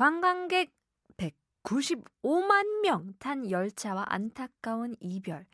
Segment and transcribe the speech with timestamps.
[0.00, 0.72] 관광객
[1.18, 5.44] 195만 명 탄 열차와 안타까운 이별.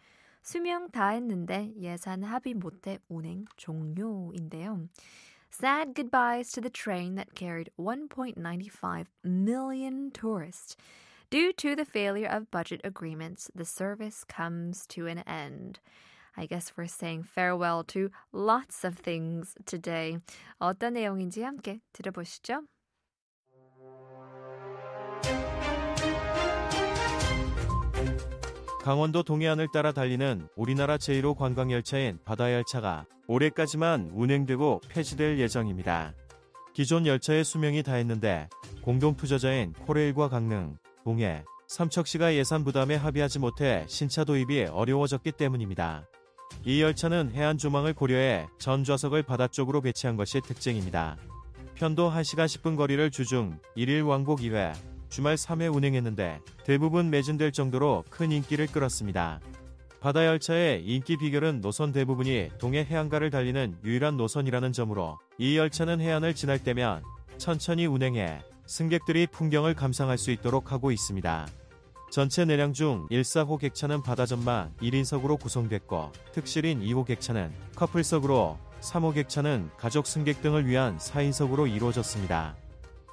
[0.41, 4.89] 수명 다 했는데 예산 합의 못해 운행 종료인데요.
[5.51, 10.77] Sad goodbyes to the train that carried 1.95 million tourists.
[11.29, 15.81] Due to the failure of budget agreements, the service comes to an end.
[16.37, 20.19] I guess we're saying farewell to lots of things today.
[20.61, 22.63] 어떤 내용인지 함께 들어보시죠.
[28.87, 36.15] 강원도 동해안을 따라 달리는 우리나라 제1호 관광열차인 바다열차가 올해까지만 운행되고 폐지될 예정입니다.
[36.73, 38.49] 기존 열차의 수명이 다했는데
[38.83, 46.07] 공동투자자인 코레일과 강릉, 동해, 삼척시가 예산 부담에 합의하지 못해 신차 도입이 어려워졌기 때문입니다.
[46.65, 51.17] 이 열차는 해안 조망을 고려해 전 좌석을 바다 쪽으로 배치한 것이 특징입니다.
[51.75, 54.73] 편도 1시간 10분 거리를 주중 1일 왕복 2회,
[55.09, 59.41] 주말 3회 운행했는데 대부분 매진될 정도로 큰 인기를 끌었습니다.
[60.01, 66.35] 바다 열차의 인기 비결은 노선 대부분이 동해 해안가를 달리는 유일한 노선이라는 점으로 이 열차는 해안을
[66.35, 67.03] 지날 때면
[67.39, 71.47] 천천히 운행해 승객들이 풍경을 감상할 수 있도록 하고 있습니다.
[72.11, 80.07] 전체 내량 중 1사호 객차는 바다전만 1인석으로 구성됐고 특실인 2호 객차는 커플석으로 3호 객차는 가족
[80.07, 82.57] 승객 등을 위한 4인석으로 이루어졌습니다.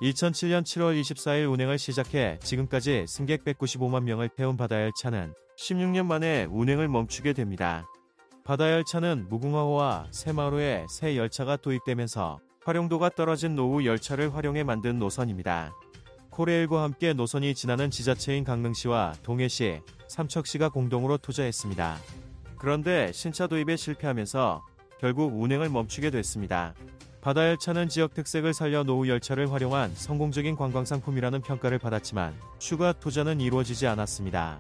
[0.03, 7.31] 2007년 7월 24일 운행을 시작해 지금까지 승객 195만 명을 태운 바다열차는 16년 만에 운행을 멈추게
[7.31, 7.87] 됩니다.
[8.43, 15.73] 바다열차는 무궁화호와 새마루에 새 열차가 도입되면서 활용도가 떨어진 노후 열차를 활용해 만든 노선입니다.
[16.31, 19.79] 코레일과 함께 노선이 지나는 지자체인 강릉시와 동해시,
[20.09, 21.97] 삼척시가 공동으로 투자했습니다.
[22.57, 24.65] 그런데 신차 도입에 실패하면서
[24.99, 26.73] 결국 운행을 멈추게 됐습니다.
[27.23, 33.39] 바다 열차는 지역 특색을 살려 노후 열차를 활용한 성공적인 관광 상품이라는 평가를 받았지만 추가 투자는
[33.39, 34.59] 이루어지지 않았습니다.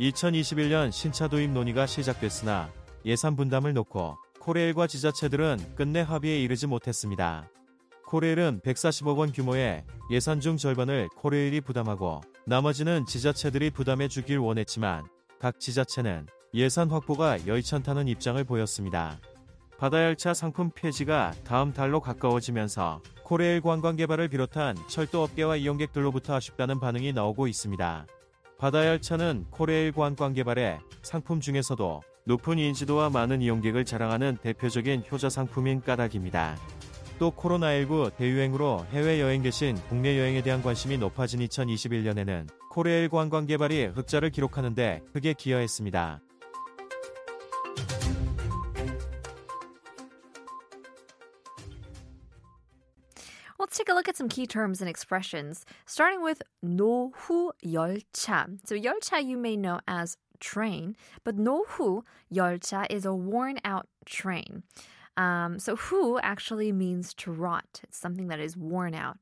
[0.00, 2.72] 2021년 신차 도입 논의가 시작됐으나
[3.04, 7.50] 예산 분담을 놓고 코레일과 지자체들은 끝내 합의에 이르지 못했습니다.
[8.06, 15.04] 코레일은 140억 원 규모의 예산 중 절반을 코레일이 부담하고 나머지는 지자체들이 부담해 주길 원했지만
[15.38, 19.20] 각 지자체는 예산 확보가 여의찮다는 입장을 보였습니다.
[19.80, 27.46] 바다열차 상품 폐지가 다음 달로 가까워지면서 코레일 관광 개발을 비롯한 철도업계와 이용객들로부터 아쉽다는 반응이 나오고
[27.46, 28.06] 있습니다.
[28.58, 36.58] 바다열차는 코레일 관광 개발의 상품 중에서도 높은 인지도와 많은 이용객을 자랑하는 대표적인 효자 상품인 까닭입니다.
[37.18, 44.28] 또 코로나19 대유행으로 해외여행 계신 국내 여행에 대한 관심이 높아진 2021년에는 코레일 관광 개발이 흑자를
[44.28, 46.20] 기록하는데 크게 기여했습니다.
[53.79, 58.47] take a look at some key terms and expressions, starting with 노후 열차.
[58.65, 62.03] So 열차 you may know as train, but 노후
[62.33, 64.63] 열차 is a worn out train.
[65.17, 67.81] Um, so 후 actually means to rot.
[67.83, 69.17] It's something that is worn out.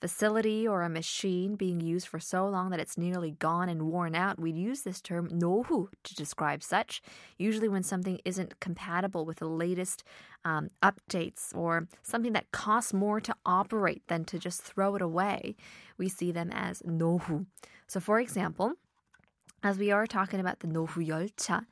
[0.00, 4.14] Facility or a machine being used for so long that it's nearly gone and worn
[4.14, 7.02] out, we'd use this term 노후 to describe such.
[7.36, 10.04] Usually, when something isn't compatible with the latest
[10.44, 15.56] um, updates or something that costs more to operate than to just throw it away,
[15.98, 17.46] we see them as 노후.
[17.86, 18.74] So, for example,
[19.62, 21.66] as we are talking about the 노후 열차,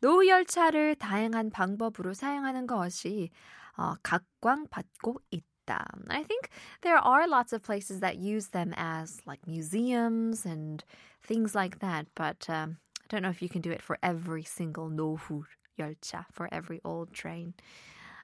[0.00, 3.30] 노후 열차를 다양한 방법으로 사용하는 것이
[3.76, 5.86] 어, 각광받고 있다.
[6.10, 6.50] I think
[6.82, 10.84] there are lots of places that use them as like museums and
[11.22, 14.42] things like that, but um, I don't know if you can do it for every
[14.42, 15.44] single 노후
[15.78, 17.54] 열차, for every old train.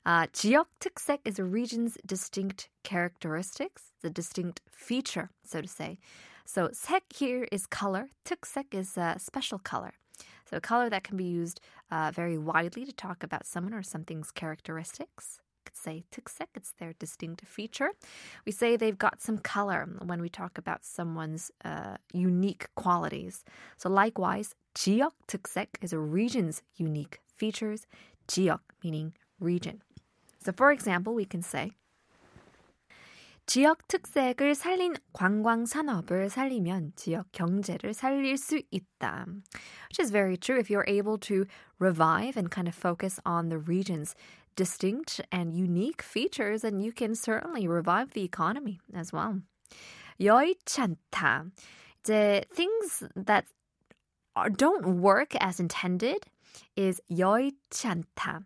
[0.07, 5.99] Uh, 지역 특색 is a region's distinct characteristics, the distinct feature, so to say.
[6.47, 9.93] So 색 here is color, 특색 is a special color.
[10.49, 11.61] So a color that can be used
[11.91, 15.41] uh, very widely to talk about someone or something's characteristics.
[15.67, 17.91] Could say 특색, it's their distinct feature.
[18.47, 23.45] We say they've got some color when we talk about someone's uh, unique qualities.
[23.77, 27.87] So likewise, 지역 특색 is a region's unique features.
[28.27, 29.83] 지역 meaning region.
[30.43, 31.73] So for example, we can say
[33.47, 39.25] 지역 특색을 살린 관광 산업을 살리면 지역 경제를 살릴 수 있다.
[39.89, 41.47] Which is very true if you're able to
[41.79, 44.15] revive and kind of focus on the region's
[44.55, 49.41] distinct and unique features, and you can certainly revive the economy as well.
[50.21, 51.51] 여의찮다.
[52.03, 53.47] 이제 things that
[54.37, 56.27] are, don't work as intended
[56.77, 58.45] is 여의치 않다.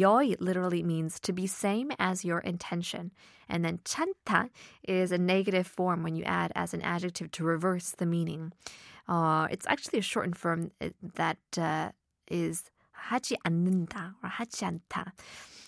[0.00, 3.12] 여의 literally means to be same as your intention.
[3.48, 4.50] And then 찬타
[4.86, 8.52] is a negative form when you add as an adjective to reverse the meaning.
[9.06, 10.70] Uh, it's actually a shortened form
[11.02, 11.90] that uh,
[12.28, 12.70] is
[13.10, 15.12] 하지 않는다 or 하지 않다.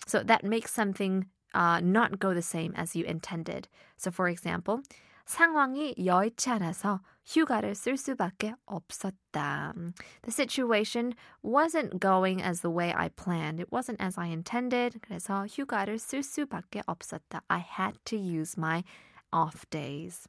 [0.07, 3.69] So that makes something uh, not go the same as you intended.
[3.97, 4.81] So for example,
[5.25, 9.75] 상황이 여의치 않아서 휴가를 쓸 수밖에 없었다.
[10.23, 11.15] The situation
[11.45, 13.61] wasn't going as the way I planned.
[13.61, 15.01] It wasn't as I intended.
[15.03, 17.43] 그래서 휴가를 쓸 수밖에 없었다.
[17.49, 18.85] I had to use my
[19.33, 20.29] off days.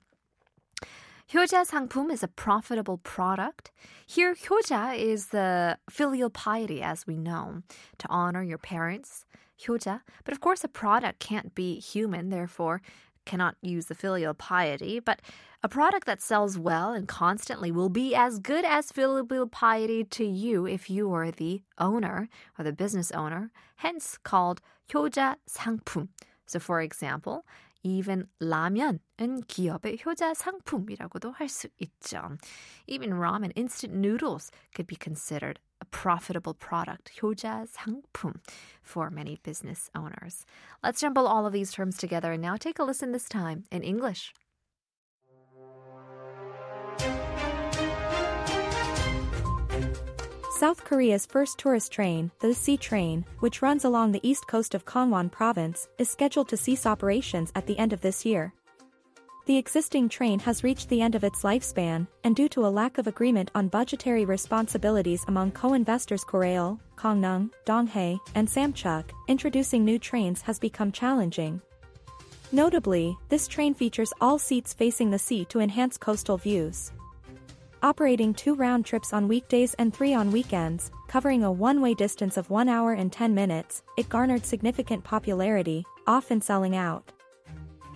[1.34, 3.72] 효자 상품 is a profitable product.
[4.08, 7.62] Here, 효자 is the filial piety, as we know,
[8.00, 9.26] to honor your parents.
[9.60, 10.02] 효자.
[10.24, 12.82] But of course, a product can't be human, therefore,
[13.26, 15.22] cannot use the filial piety, but
[15.64, 20.26] a product that sells well and constantly will be as good as filial piety to
[20.26, 26.10] you if you are the owner or the business owner, hence called 효자 상품.
[26.46, 27.46] So for example,
[27.84, 29.00] even 라면은
[29.48, 32.38] 기업의 효자 상품이라고도 할 수 있죠.
[32.88, 38.42] Even ramen, instant noodles could be considered a profitable product, 효자 상품,
[38.82, 40.46] for many business owners.
[40.84, 43.84] Let's jumble all of these terms together and now take a listen this time in
[43.84, 44.34] English.
[50.63, 54.85] South Korea's first tourist train, the Sea train, which runs along the east coast of
[54.85, 58.55] Gangwon province, is scheduled to cease operations at the end of this year.
[59.47, 62.99] The existing train has reached the end of its lifespan, and due to a lack
[62.99, 70.43] of agreement on budgetary responsibilities among co-investors Korail, Gangneung, Donghae, and Samcheok, introducing new trains
[70.43, 71.61] has become challenging.
[72.53, 76.93] Notably, this train features all seats facing the sea to enhance coastal views.
[77.85, 82.49] Operating two round trips on weekdays and three on weekends, covering a one-way distance of
[82.49, 87.11] 1 hour and 10 minutes, it garnered significant popularity, often selling out.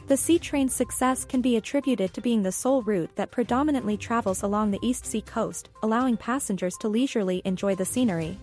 [0.08, 4.42] The sea train's success can be attributed to being the sole route that predominantly travels
[4.42, 8.40] along the East Sea coast, allowing passengers to leisurely enjoy the scenery.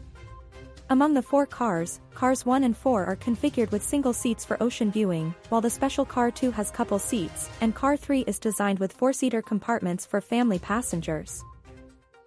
[0.89, 4.91] Among the four cars, cars 1 and 4 are configured with single seats for ocean
[4.91, 8.91] viewing, while the special car 2 has couple seats, and car 3 is designed with
[8.91, 11.43] four-seater compartments for family passengers.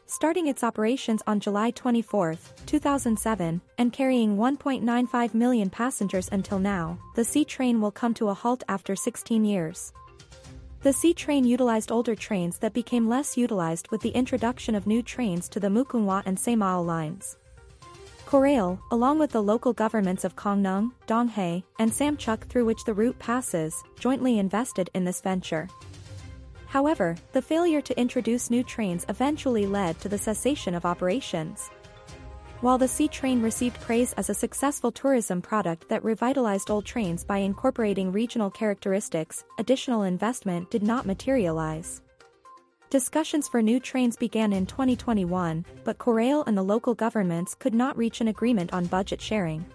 [0.07, 7.25] Starting its operations on July 24, 2007, and carrying 1.95 million passengers until now, the
[7.25, 9.93] Sea train will come to a halt after 16 years.
[10.81, 15.03] The Sea train utilized older trains that became less utilized with the introduction of new
[15.03, 17.37] trains to the Mugunghwa and Saemaeul lines.
[18.27, 23.17] Korail, along with the local governments of Gangneung, Donghae, and Samcheok through which the route
[23.21, 25.69] passes, jointly invested in this venture.
[26.67, 31.71] However, the failure to introduce new trains eventually led to the cessation of operations.
[32.63, 37.23] While the Sea train received praise as a successful tourism product that revitalized old trains
[37.23, 42.03] by incorporating regional characteristics, additional investment did not materialize.
[42.89, 47.97] Discussions for new trains began in 2021, but Korail and the local governments could not
[47.97, 49.67] reach an agreement on budget sharing.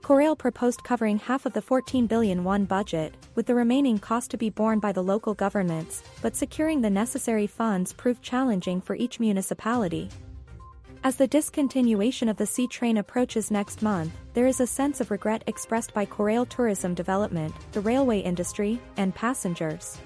[0.00, 4.38] Korail proposed covering half of the 14 billion won budget, with the remaining cost to
[4.38, 9.20] be borne by the local governments, but securing the necessary funds proved challenging for each
[9.20, 10.08] municipality.
[11.04, 15.10] As the discontinuation of the Sea train approaches next month, there is a sense of
[15.10, 19.98] regret expressed by Korail Tourism Development, the railway industry, and passengers.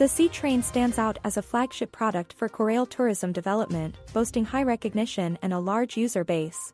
[0.00, 4.62] The Sea train stands out as a flagship product for Korail Tourism Development, boasting high
[4.62, 6.72] recognition and a large user base.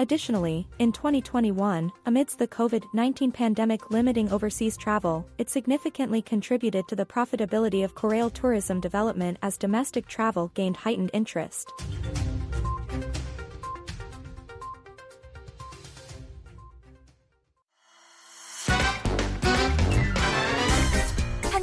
[0.00, 7.06] Additionally, in 2021, amidst the COVID-19 pandemic limiting overseas travel, it significantly contributed to the
[7.06, 11.70] profitability of Korail tourism development as domestic travel gained heightened interest.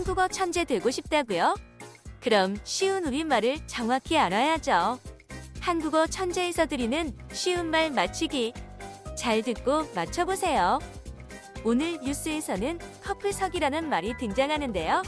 [0.01, 1.55] 한국어 천재 되고 싶다고요?
[2.21, 4.97] 그럼 쉬운 우리말을 정확히 알아야죠.
[5.59, 8.51] 한국어 천재에서 드리는 쉬운 말 맞추기.
[9.15, 10.79] 잘 듣고 맞춰보세요.
[11.63, 15.03] 오늘 뉴스에서는 커플석이라는 말이 등장하는데요.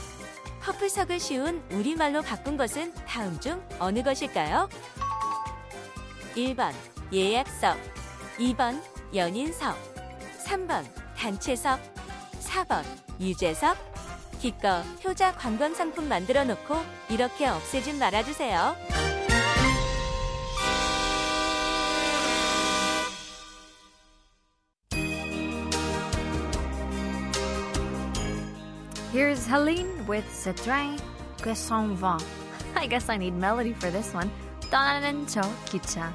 [0.62, 4.70] 커플석을 쉬운 우리말로 바꾼 것은 다음 중 어느 것일까요?
[6.36, 6.72] 1번
[7.12, 7.80] 예약석
[8.38, 8.80] 2번
[9.16, 9.76] 연인석
[10.46, 10.86] 3번
[11.18, 11.80] 단체석
[12.42, 12.84] 4번
[13.20, 13.93] 유재석
[14.44, 16.76] 기껏 효자 관광 상품 만들어 놓고
[17.10, 18.76] 이렇게 없애진 말아주세요.
[29.14, 30.98] Here's Helene with Ce train
[31.42, 32.18] que s'en va.
[32.76, 34.30] I guess I need melody for this one.
[34.70, 35.40] 떠나는 저
[35.72, 36.14] 기차.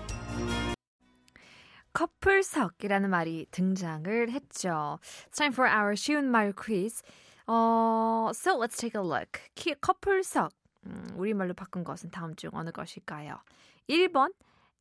[1.95, 4.99] 커플석이라는 말이 등장을 했죠.
[5.31, 7.03] It's time for our 쉬운 말 quiz.
[7.49, 9.41] 어, so let's take a look.
[9.55, 10.53] 키, 커플석.
[10.87, 13.41] 음, 우리말로 바꾼 것은 다음 중 어느 것일까요?
[13.89, 14.35] 1번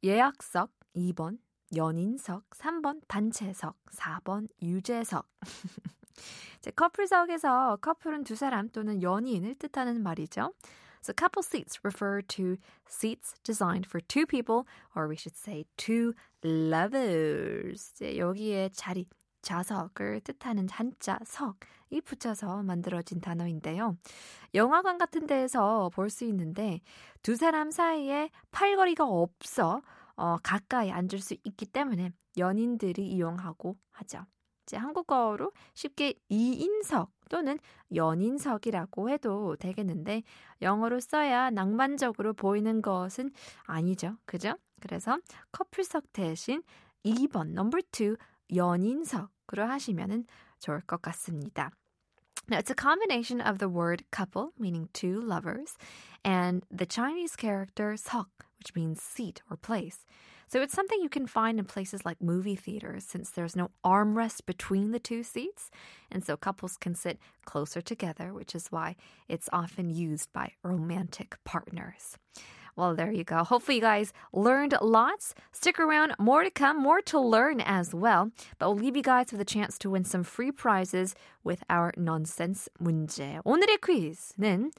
[0.04, 1.40] 예약석, 2번
[1.76, 5.26] 연인석, 3번 단체석, 4번 유재석.
[6.60, 10.52] 이제 커플석에서 커플은 두 사람 또는 연인을 뜻하는 말이죠.
[11.02, 12.58] So couple seats refer to
[12.90, 17.94] seats designed for two people, or we should say two lovers.
[17.94, 19.06] 이제 여기에 자리,
[19.48, 23.96] 좌석을 뜻하는 한자 석이 붙여서 만들어진 단어인데요.
[24.54, 26.82] 영화관 같은 데에서 볼 수 있는데
[27.22, 29.82] 두 사람 사이에 팔걸이가 없어
[30.18, 34.25] 어, 가까이 앉을 수 있기 때문에 연인들이 이용하고 하죠.
[34.63, 37.58] 이제 한국어로 쉽게 2인석 또는
[37.96, 40.24] 연인석이라고 해도 되겠는데
[40.62, 43.32] 영어로 써야 낭만적으로 보이는 것은
[43.63, 44.18] 아니죠.
[44.25, 44.56] 그죠?
[44.82, 45.18] 그래서
[45.54, 46.63] 커플석 대신
[47.06, 48.18] 2번 넘버 2
[48.55, 50.27] 연인석으로 하시면
[50.61, 51.71] 좋을 것 같습니다.
[52.49, 55.77] Now, it's a combination of the word couple, meaning two lovers,
[56.25, 60.05] and the Chinese character 석, which means seat or place.
[60.49, 64.45] So it's something you can find in places like movie theaters since there's no armrest
[64.45, 65.71] between the two seats.
[66.11, 68.97] And so couples can sit closer together, which is why
[69.29, 72.19] it's often used by romantic partners.
[72.77, 73.45] Well, there you go.
[73.45, 75.35] Hopefully, you guys learned lots.
[75.53, 78.31] Stick around, more to come, more to learn as well.
[78.59, 81.93] But we'll leave you guys with a chance to win some free prizes with our
[81.97, 83.41] nonsense 문제.
[83.45, 84.71] 오늘의 퀴즈는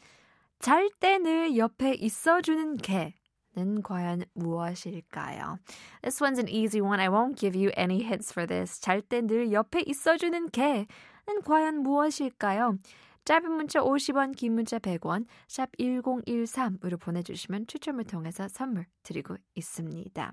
[0.59, 5.59] 잘 때 늘 옆에 있어주는 개는 과연 무엇일까요?
[6.01, 6.99] This one's an easy one.
[6.99, 8.79] I won't give you any hints for this.
[8.79, 10.87] 잘 때 늘 옆에 있어주는 개는
[11.45, 12.77] 과연 무엇일까요?
[13.28, 20.32] 짧은 문자 50원, 긴 문자 100원, 샵 1013으로 보내주시면 추첨을 통해서 선물 드리고 있습니다.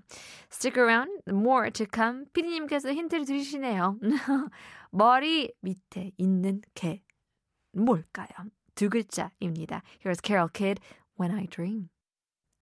[0.50, 2.24] Stick around, more to come.
[2.32, 4.00] 피디님께서 힌트를 주시네요.
[4.92, 7.02] 머리 밑에 있는 개
[7.74, 8.30] 뭘까요?
[8.75, 9.82] 두 글자입니다.
[10.02, 10.82] Here's Carol Kidd,
[11.20, 11.90] When I Dream.